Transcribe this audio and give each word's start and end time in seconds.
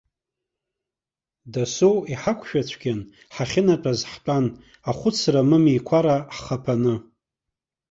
Дасу 1.53 1.95
иҳақәшәацәгьан, 2.11 2.99
ҳахьынатәаз 3.33 3.99
ҳтәан, 4.11 4.45
ахәыцра 4.89 5.41
мымиқәара 5.49 6.15
ҳхаԥаны. 6.35 6.95